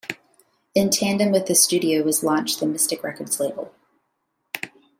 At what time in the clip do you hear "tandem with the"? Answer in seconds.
0.89-1.53